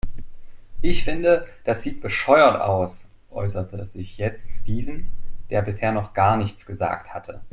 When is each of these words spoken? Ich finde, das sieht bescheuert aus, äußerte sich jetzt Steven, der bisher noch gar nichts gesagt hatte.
Ich 0.81 1.03
finde, 1.03 1.45
das 1.63 1.83
sieht 1.83 2.01
bescheuert 2.01 2.59
aus, 2.59 3.07
äußerte 3.29 3.85
sich 3.85 4.17
jetzt 4.17 4.49
Steven, 4.63 5.05
der 5.51 5.61
bisher 5.61 5.91
noch 5.91 6.15
gar 6.15 6.37
nichts 6.37 6.65
gesagt 6.65 7.13
hatte. 7.13 7.41